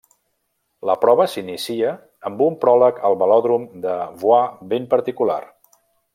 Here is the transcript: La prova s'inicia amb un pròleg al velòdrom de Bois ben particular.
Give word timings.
La 0.89 0.93
prova 1.03 1.27
s'inicia 1.33 1.91
amb 2.31 2.41
un 2.47 2.57
pròleg 2.65 3.03
al 3.11 3.19
velòdrom 3.25 3.69
de 3.85 3.99
Bois 4.25 4.57
ben 4.73 4.89
particular. 4.97 5.41